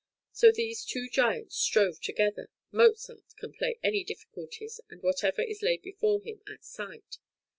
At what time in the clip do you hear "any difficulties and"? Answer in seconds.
3.83-5.03